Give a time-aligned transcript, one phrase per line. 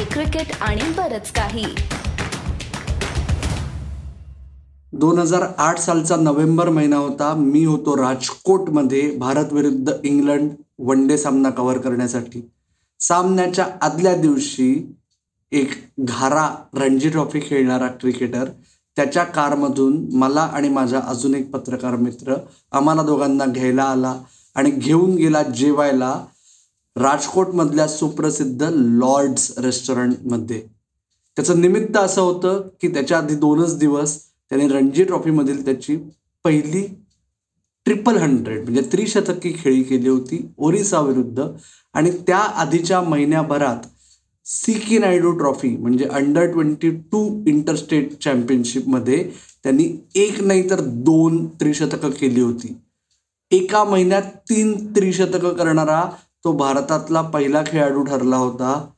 [0.00, 1.64] Hockey cricket आणि बरच काही.
[4.92, 7.32] दोन हजार आठ सालचा नोव्हेंबर महिना होता.
[7.34, 12.40] मी होतो राजकोटमध्ये भारत विरुद्ध इंग्लंड वन डे सामना कव्हर करण्यासाठी.
[13.00, 14.96] सामन्याच्या आदल्या दिवशी
[15.52, 18.44] एक घारा रणजी ट्रॉफी खेळणारा क्रिकेटर
[18.96, 22.34] त्याच्या कारमधून मला आणि माझा अजून एक पत्रकार मित्र
[22.72, 24.14] आम्हाला दोघांना घ्यायला आला
[24.54, 26.14] आणि घेऊन गेला जेवायला.
[26.96, 30.60] राजकोटमधल्या सुप्रसिद्ध लॉर्ड्स रेस्टॉरंटमध्ये.
[31.36, 35.96] त्याचं निमित्त असं होतं की त्याच्या आधी दोनच दिवस त्याने रणजी ट्रॉफीमधील त्याची
[36.44, 36.82] पहिली
[37.84, 41.44] ट्रिपल हंड्रेड म्हणजे त्रिशतकी खेळी केली होती ओरिसा विरुद्ध
[41.94, 43.86] आणि त्या आधीच्या महिन्याभरात
[44.44, 49.30] सी के नायडू ट्रॉफी म्हणजे अंडर ट्वेंटी टू इंटरस्टेट चॅम्पियनशिपमध्ये
[49.62, 52.76] त्यांनी एक नाही तर दोन त्रिशतकं केली होती.
[53.50, 56.02] एका महिन्यात तीन त्रिशतकं करणारा
[56.44, 58.90] तो भारतातला पहिला खेळाडू ठरला होता.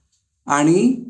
[0.47, 1.05] आणि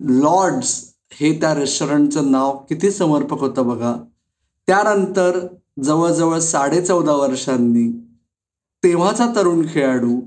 [0.00, 3.94] लॉर्ड्स हे त्या रेस्टॉरंटचं नाव किती समर्पक होतं बघा.
[4.66, 5.46] त्यानंतर
[5.82, 8.00] जवळजवळ साडे चौदा वर्षांनी
[8.84, 10.20] तेव्हाचा तरुण खेळाडू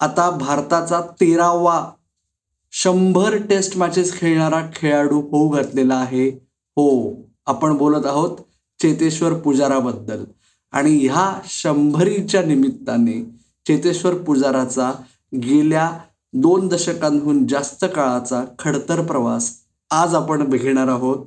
[0.00, 1.90] आता भारताचा तेरावा
[2.72, 6.28] शंभर टेस्ट मॅचेस खेळणारा खेळाडू होऊ घातलेला आहे.
[6.76, 7.14] हो
[7.46, 8.38] आपण बोलत आहोत
[8.82, 10.24] चेतेश्वर पुजाराबद्दल.
[10.72, 14.92] आणि ह्या शंभरीच्या निमित्ताने चेतेश्वर पुजाराचा
[15.34, 15.90] गेल्या
[16.32, 19.58] दोन दशकांहून जास्त काळाचा खडतर प्रवास
[19.90, 21.26] आज आपण बघणार आहोत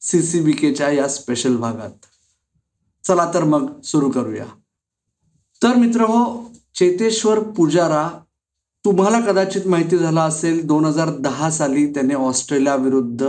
[0.00, 1.90] सी सी बी केच्या या स्पेशल भागात.
[3.06, 4.44] चला तर मग सुरू करूया.
[5.62, 8.10] तर मित्र हो चेतेश्वर पुजारा
[8.84, 13.26] तुम्हाला कदाचित माहिती झाला असेल दोन हजार दहा साली त्याने ऑस्ट्रेलियाविरुद्ध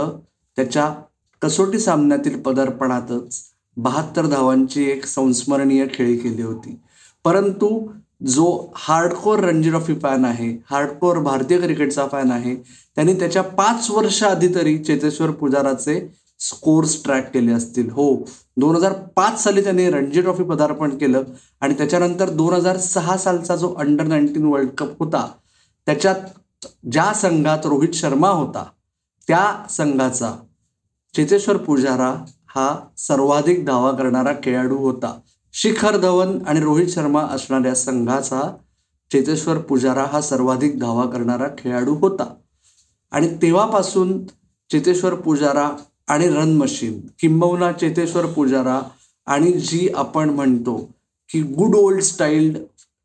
[0.56, 0.94] त्याच्या
[1.42, 3.42] कसोटी सामन्यातील पदार्पणातच
[3.76, 6.80] बहात्तर धावांची एक संस्मरणीय खेळी केली होती.
[7.24, 7.88] परंतु
[8.20, 14.22] जो हार्डकोर रणजी ट्रॉफी फॅन आहे हार्डकोर भारतीय क्रिकेटचा फॅन आहे त्यांनी त्याच्या पाच वर्ष
[14.22, 16.00] आधी तरी चेतेश्वर पुजाराचे
[16.40, 17.90] स्कोर्स ट्रॅक केले असतील.
[17.90, 18.24] हो
[18.56, 21.22] दोन हजार पाच साली त्याने रणजी ट्रॉफी पदार्पण केलं
[21.60, 25.26] आणि त्याच्यानंतर दोन हजार सहा सालचा जो अंडर नाईन्टीन वर्ल्ड कप होता
[25.86, 28.64] त्याच्यात ज्या संघात रोहित शर्मा होता
[29.28, 30.32] त्या संघाचा
[31.14, 32.14] चेतेश्वर पुजारा
[32.54, 35.18] हा सर्वाधिक धावा करणारा खेळाडू होता.
[35.52, 38.56] शिखर धवन आणि रोहित शर्मा असणाऱ्या संघाचा
[39.12, 42.34] चेतेश्वर पुजारा हा सर्वाधिक धावा करणारा खेळाडू होता.
[43.10, 44.26] आणि तेव्हापासून
[44.70, 45.70] चेतेश्वर पुजारा
[46.08, 48.80] आणि रन मशीन किंबहुना चेतेश्वर पुजारा
[49.26, 50.90] आणि जी आपण म्हणतो
[51.28, 52.58] की good old styled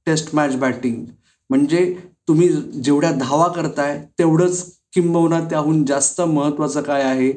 [0.05, 1.05] test match batting
[1.49, 2.49] म्हणजे तुम्ही
[2.83, 7.31] जेवढ्या धावा करताय तेवढंच किंबहुना त्याहून जास्त महत्त्वाचं काय आहे?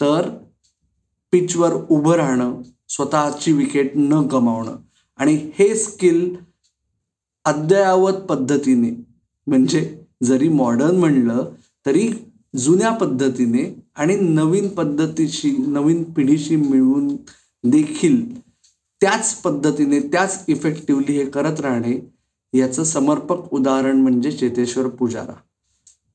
[0.00, 0.28] तर
[1.32, 2.54] पिचवर उभं राहणं
[2.96, 4.76] स्वतःची विकेट न गमावणं.
[5.16, 6.36] आणि हे स्किल
[7.44, 8.90] अद्ययावत पद्धतीने
[9.46, 11.50] म्हणजे जरी मॉडर्न म्हणलं
[11.86, 12.08] तरी
[12.56, 13.62] जुन्या पद्धतीने
[13.96, 17.16] आणि नवीन पद्धतीशी नवीन पिढीशी मिळवून
[17.64, 18.40] देखील
[19.00, 22.12] त्याच पद्धतीने त्याच इफेक्टिव्हली हे करत राहणे
[22.58, 25.34] याचं समर्पक उदाहरण म्हणजे चेतेश्वर पुजारा.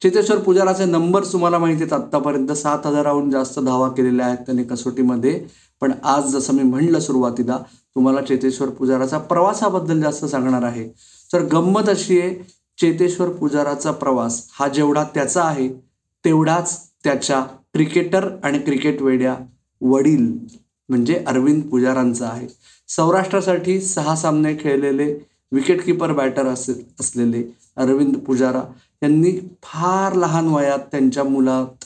[0.01, 5.39] चेतेश्वर पुजाराचे नंबर तुम्हाला माहिती आहेत आत्तापर्यंत सात हजाराहून जास्त धावा केलेल्या आहेत त्यांनी कसोटीमध्ये.
[5.81, 7.57] पण आज जसं मी म्हणलं सुरुवातीला
[7.95, 10.87] तुम्हाला चेतेश्वर पुजाराचा प्रवासाबद्दल जास्त सांगणार आहे.
[11.33, 12.33] तर गंमत अशी आहे
[12.77, 15.67] चेतेश्वर पुजाराचा प्रवास हा जेवढा त्याचा आहे
[16.25, 17.41] तेवढाच त्याच्या
[17.73, 19.35] क्रिकेटर आणि क्रिकेट वेड्या
[19.81, 20.31] वडील
[20.89, 22.47] म्हणजे अरविंद पुजारांचा आहे.
[22.89, 25.13] सौराष्ट्रासाठी सहा सामने खेळलेले
[25.51, 27.43] विकेटकीपर बॅटर असे असलेले
[27.77, 28.61] अरविंद पुजारा
[29.03, 29.31] यांनी
[29.63, 31.85] फार लहान वयात त्यांच्या मुलात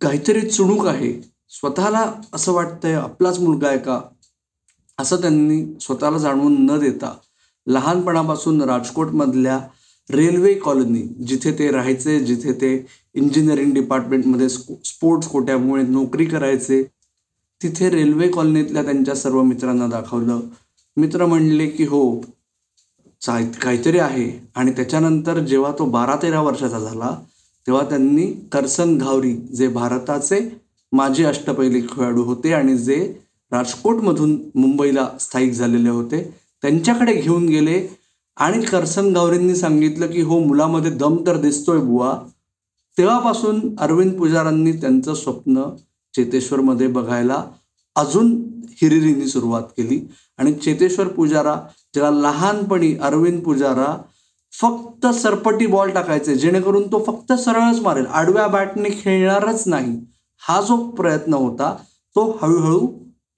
[0.00, 1.12] काहीतरी चुणूक आहे.
[1.50, 4.00] स्वतःला असं वाटतंय आपलाच मुलगा आहे का?
[4.98, 7.14] असं त्यांनी स्वतःला जाणवून न देता
[7.66, 9.58] लहानपणापासून राजकोटमधल्या
[10.10, 16.82] रेल्वे कॉलनी जिथे ते राहायचे जिथे ते इंजिनिअरिंग डिपार्टमेंटमध्ये स्पोर्ट्स कोट्यामुळे नोकरी करायचे
[17.62, 20.40] तिथे रेल्वे कॉलनीतल्या त्यांच्या सर्व मित्रांना दाखवलं.
[20.96, 22.20] मित्र म्हणले की हो
[23.22, 24.30] काहीतरी आहे.
[24.56, 27.14] आणि त्याच्यानंतर जेव्हा तो बारा तेरा वर्षाचा झाला
[27.66, 30.38] तेव्हा त्यांनी करसन घावरी जे भारताचे
[30.92, 32.96] माजी अष्टपैली खेळाडू होते आणि जे
[33.52, 36.22] राजकोटमधून मुंबईला स्थायिक झालेले होते
[36.62, 37.86] त्यांच्याकडे घेऊन गेले.
[38.36, 42.12] आणि करसन गावरींनी सांगितलं की हो मुलामध्ये दम तर दिसतोय बुवा.
[42.98, 45.62] तेव्हापासून अरविंद पुजारांनी त्यांचं स्वप्न
[46.14, 47.42] चेतेश्वरमध्ये बघायला
[47.98, 48.30] अजून
[48.82, 50.00] हिरिरीने सुरुवात केली.
[50.38, 51.54] आणि चेतेश्वर पुजारा
[51.94, 53.96] ज्याला लहानपणी अरविंद पुजारा
[54.52, 58.06] फक्त सरपटी बॉल टाकायचे जेणेकरून तो फक्त सरळच मारेल.
[58.06, 59.96] आडव्या बॅटने खेळणारच नाही.
[60.40, 61.74] हा जो प्रयत्न होता
[62.16, 62.88] तो हळूहळू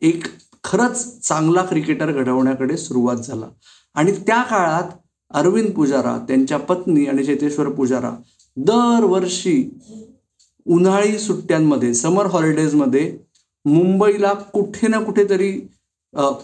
[0.01, 0.25] एक
[0.65, 3.47] खरंच चांगला क्रिकेटर घडवण्याकडे सुरुवात झाला.
[3.95, 4.91] आणि त्या काळात
[5.31, 8.11] अरविंद पुजारा त्यांच्या पत्नी आणि चेतेश्वर पुजारा
[8.57, 9.79] दरवर्षी
[10.67, 13.19] उन्हाळी सुट्ट्यांमध्ये समर हॉलिडेजमध्ये
[13.65, 15.53] मुंबईला कुठे ना कुठेतरी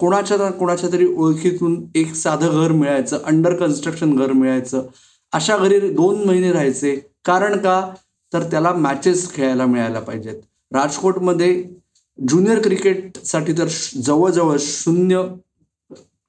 [0.01, 4.87] कोणाच्या ना कोणाच्या तरी ओळखीतून एक साधं घर मिळायचं अंडर कन्स्ट्रक्शन घर मिळायचं.
[5.33, 6.95] अशा घरी दोन महिने राहायचे.
[7.25, 7.81] कारण का?
[8.33, 10.35] तर त्याला मॅचेस खेळायला मिळायला पाहिजेत.
[10.73, 11.63] राजकोटमध्ये
[12.19, 13.69] ज्युनियर क्रिकेटसाठी तर
[14.05, 15.23] जवळजवळ शून्य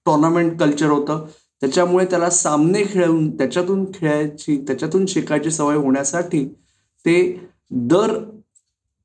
[0.05, 1.25] टोर्नामेंट कल्चर होतं.
[1.61, 6.43] त्याच्यामुळे त्याला सामने खेळून त्याच्यातून खेळायची त्याच्यातून शिकायची सवय होण्यासाठी
[7.05, 7.19] ते
[7.71, 8.17] दर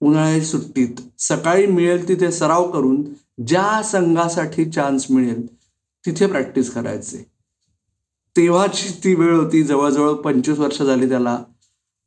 [0.03, 1.01] उन्हाळ्याची सुट्टीत.
[1.21, 3.03] सकाळी मिळेल तिथे सराव करून
[3.47, 5.47] ज्या संघासाठी चान्स मिळेल
[6.05, 7.23] तिथे प्रॅक्टिस करायचे.
[8.37, 11.39] तेव्हाची ती वेळ होती जवळजवळ पंचवीस वर्ष झाली त्याला.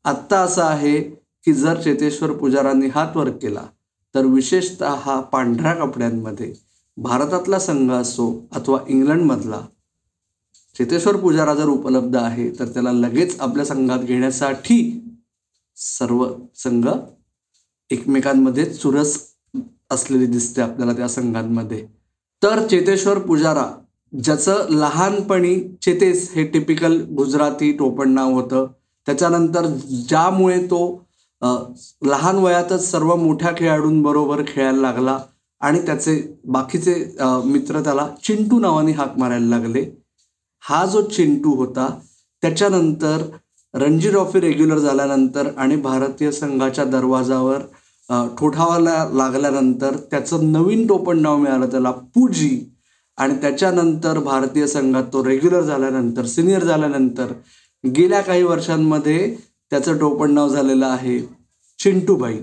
[0.06, 1.00] आत्ता असं आहे
[1.46, 3.64] की जर चेतेश्वर पुजारांनी हात वर केला
[4.16, 6.54] तर विशेषतः हा पांढऱ्या कपड्यांमध्ये
[6.98, 9.62] भारतातला संघ असो अथवा इंग्लंडमधला
[10.76, 14.78] चेतेश्वर पुजारा जर उपलब्ध आहे तर त्याला लगेच आपल्या संघात घेण्यासाठी
[15.78, 16.26] सर्व
[16.56, 16.88] संघ
[17.92, 19.18] एकमेकांमध्ये चुरस
[19.92, 21.86] असलेली दिसते आपल्याला त्या संघांमध्ये.
[22.42, 23.66] तर चेतेश्वर पुजारा
[24.14, 28.68] ज्याचं लहानपणी चेतेस हे टिपिकल गुजराती टोपण नाव होतं
[29.08, 29.66] त्याच्यानंतर
[30.10, 30.80] ज्यामुळे तो
[32.06, 35.18] लहान वयातच सर्व मोठ्या खेळाडूंबरोबर खेळायला लागला
[35.62, 36.94] आणि त्याचे बाकीचे
[37.46, 39.86] मित्र त्याला चिंटू नावाने हाक मारायला लागले.
[40.64, 41.88] हा जो चिंटू होता
[42.44, 43.22] त्याच्यानंतर
[43.76, 47.62] रणजी ट्रॉफी रेग्युलर झाल्यानंतर आणि भारतीय संघाच्या दरवाजावर
[48.40, 52.60] ठोठावाला लागल्यानंतर त्याचं नवीन टोपण नाव मिळालं त्याला पुजी.
[53.18, 57.32] आणि त्याच्यानंतर भारतीय संघात तो रेग्युलर झाल्यानंतर सिनियर झाल्यानंतर
[57.84, 59.36] गेल्या काही वर्षांमध्ये
[59.72, 61.20] त्याचं टोपण नाव झालेलं आहे
[61.80, 62.38] चिंटूबाई.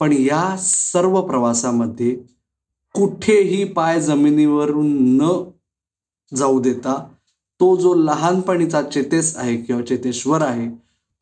[0.00, 2.14] पण या सर्व प्रवासामध्ये
[2.94, 4.86] कुठेही पाय जमिनीवरून
[5.16, 5.32] न
[6.32, 7.02] जाऊ देता
[7.64, 10.68] तो जो लहानपणीचा चेतेस आहे किंवा चेतेश्वर आहे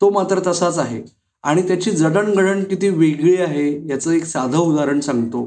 [0.01, 1.01] तो मात्र तसाच आहे.
[1.43, 5.43] आणि त्याची जडणघडण किती वेगळी आहे याचं एक साधं उदाहरण सांगतो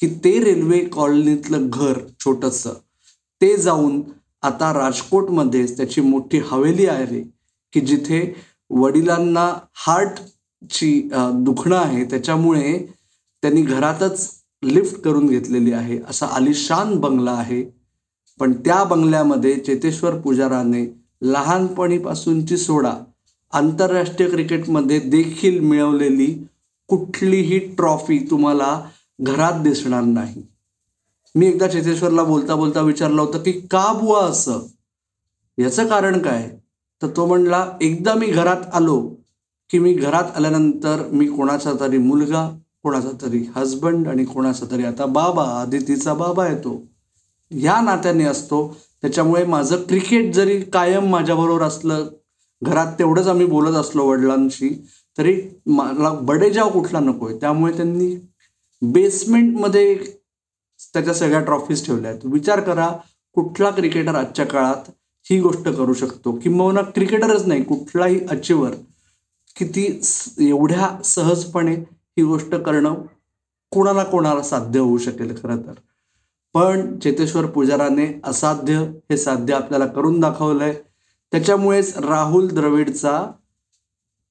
[0.00, 2.74] की ते रेल्वे कॉलनीतलं घर छोटंसं
[3.40, 4.00] ते जाऊन
[4.42, 7.22] आता राजकोटमध्येच त्याची मोठी हवेली आहे
[7.72, 8.20] की जिथे
[8.70, 9.46] वडिलांना
[9.86, 12.78] हार्टची दुखणं आहे त्याच्यामुळे
[13.42, 14.28] त्यांनी घरातच
[14.62, 17.62] लिफ्ट करून घेतलेली आहे असा आलिशान बंगला आहे
[18.40, 22.92] पण त्या बंगल्यामध्ये चेतेश्वर पुजाराने लहानपणीपासूनची सोडा
[23.52, 26.46] आंतरराष्ट्रीय क्रिकेटमध्ये देखील मिळवलेली
[26.88, 28.82] कुठलीही ट्रॉफी तुम्हाला
[29.20, 30.42] घरात दिसणार नाही.
[31.34, 34.60] मी एकदा चेतेश्वरला बोलता बोलता विचारलं होतं की का बुवा असं?
[35.58, 36.50] याचं कारण काय?
[37.02, 39.10] तर तो म्हणला एकदा मी घरात आलो
[39.70, 45.06] की मी घरात आल्यानंतर मी कोणाचा तरी मुलगा कोणाचा तरी हजबंड आणि कोणाचा तरी आता
[45.06, 46.93] बाबा आदितीचा बाबा येतो.
[47.50, 48.76] ह्या नात्याने असतो.
[49.02, 52.06] त्याच्यामुळे माझं क्रिकेट जरी कायम माझ्याबरोबर असलं
[52.62, 54.68] घरात तेवढंच आम्ही बोलत असलो वडिलांशी
[55.18, 58.14] तरी मला बडेजाव कुठला नको आहे त्यामुळे त्यांनी
[58.82, 59.94] बेसमेंटमध्ये
[60.94, 62.20] त्याच्या सगळ्या ट्रॉफीज ठेवल्या आहेत.
[62.24, 62.88] विचार करा
[63.34, 64.90] कुठला क्रिकेटर आजच्या काळात
[65.30, 66.32] ही गोष्ट करू शकतो?
[66.32, 68.74] किंबहुना क्रिकेटरच नाही कुठलाही अचिवर
[69.56, 69.86] किती
[70.40, 72.94] एवढ्या सहजपणे ही गोष्ट करणं
[73.72, 75.72] कोणाला कोणाला साध्य होऊ शकेल खरं तर.
[76.54, 78.78] पण चेतेश्वर पुजाराने असाध्य
[79.10, 80.74] हे साध्य आपल्याला करून दाखवलंय.
[81.32, 83.20] त्याच्यामुळेच राहुल द्रविडचा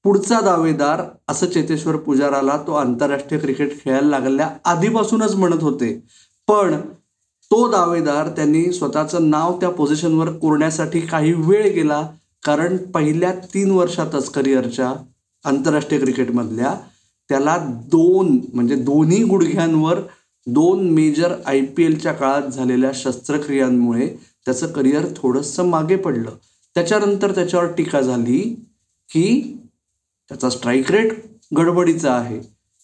[0.04, 5.92] पुढचा दावेदार असं चेतेश्वर पुजाराला तो आंतरराष्ट्रीय क्रिकेट खेळायला लागल्या आधीपासूनच म्हणत होते.
[6.48, 6.80] पण
[7.50, 12.02] तो दावेदार त्यांनी स्वतःचं नाव त्या पोझिशनवर कोरण्यासाठी काही वेळ गेला
[12.44, 14.92] कारण पहिल्या तीन वर्षातच करिअरच्या
[15.44, 16.74] आंतरराष्ट्रीय क्रिकेटमधल्या
[17.30, 17.56] त्याला
[17.90, 20.00] दोन म्हणजे दोन्ही गुडघ्यांवर
[20.46, 24.08] दोन मेजर आय पी एलच्या काळात झालेल्या शस्त्रक्रियांमुळे
[24.46, 26.30] त्याचं करिअर थोडंसं मागे पडलं.
[26.76, 28.40] त्याच्यानंतर त्याच्यावर टीका झाली
[29.08, 29.26] की
[30.30, 31.12] त्याचा स्ट्राईक रेट
[31.56, 32.40] गडबडीचा आहे.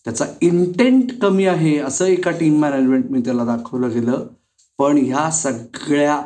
[0.07, 4.27] त्याचा इंटेंट कमी आहे असं एका टीम मॅनेजमेंट मी त्याला दाखवलं गेलं.
[4.79, 6.21] पण ह्या सगळ्या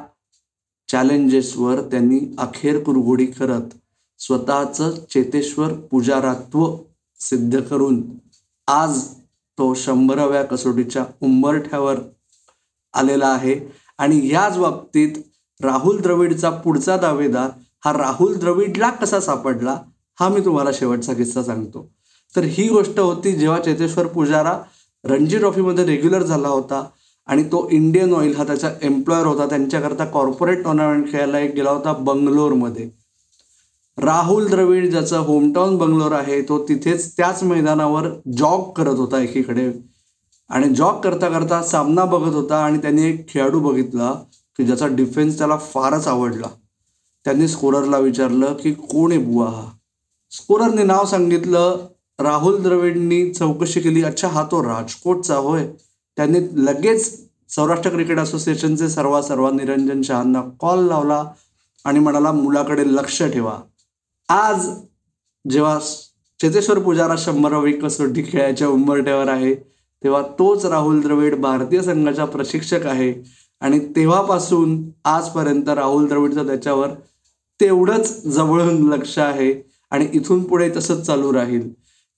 [0.88, 3.74] चॅलेंजेसवर त्यांनी अखेर कुरघोडी करत
[4.18, 6.66] स्वतःचं चेतेश्वर पुजारात्व
[7.20, 8.02] सिद्ध करून
[8.68, 9.02] आज
[9.58, 11.98] तो शंभराव्या कसोटीच्या उंबरठ्यावर
[12.94, 13.54] आलेला आहे.
[13.98, 15.18] आणि याच बाबतीत
[15.60, 17.50] राहुल द्रविडचा पुढचा दावेदार
[17.84, 19.78] हा राहुल द्रविडला कसा सापडला
[20.20, 21.86] हा मी तुम्हाला शेवटचा किस्सा सांगतो.
[22.34, 24.58] तर ही गोष्ट होती जेव्हा चेतेश्वर पुजारा
[25.04, 26.84] रणजी ट्रॉफीमध्ये रेग्युलर झाला होता
[27.26, 29.46] आणि तो इंडियन ऑइल हा त्याचा एम्प्लॉयर होता.
[29.46, 32.90] त्यांच्याकरता कॉर्पोरेट टुर्नामेंट खेळायला एक गेला होता बंगलोरमध्ये.
[33.98, 39.70] राहुल द्रविड ज्याचं होमटाऊन बंगलोर आहे तो तिथेच त्याच मैदानावर जॉग करत होता एकीकडे.
[40.50, 44.12] आणि जॉग करता करता सामना बघत होता आणि त्यांनी एक खेळाडू बघितला
[44.56, 46.46] की ज्याचा डिफेन्स त्याला फारच आवडला.
[47.24, 49.64] त्यांनी स्कोररला विचारलं की कोण आहे बुवा हा?
[50.30, 51.86] स्कोररने नाव सांगितलं
[52.20, 55.66] राहुल द्रविडनी चौकशी केली अच्छा हा तो राजकोटचा होय.
[56.16, 61.24] त्यांनी लगेच सौराष्ट्र क्रिकेट असोसिएशनचे सर्वा सर्वा निरंजन शहांना कॉल लावला
[61.84, 63.58] आणि म्हणाला मुलाकडे लक्ष ठेवा.
[64.28, 64.68] आज
[65.50, 65.78] जेव्हा
[66.40, 69.54] चेतेश्वर पुजारा शंभरावी कसोटी खेळायच्या उंबरठ्यावर आहे
[70.04, 73.14] तेव्हा तोच राहुल द्रविड भारतीय संघाचा प्रशिक्षक आहे.
[73.60, 76.88] आणि तेव्हापासून आजपर्यंत राहुल द्रविडचं त्याच्यावर
[77.60, 81.68] तेवढंच जवळून लक्ष आहे आणि इथून पुढे तसंच चालू राहील.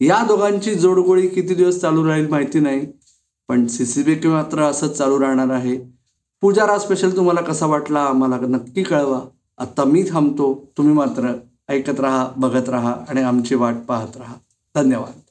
[0.01, 2.87] या दोघांची जोडगोळी किती दिवस चालू राहील माहिती नाही
[3.49, 5.77] पण सी सी बी मात्र असंच चालू राहणार आहे.
[6.41, 9.21] पुजारा स्पेशल तुम्हाला कसा वाटला आम्हाला नक्की कळवा.
[9.59, 11.33] आत्ता मी थांबतो तुम्ही मात्र
[11.69, 14.35] ऐकत राहा बघत राहा आणि आमची वाट पाहत राहा.
[14.75, 15.25] धन्यवाद.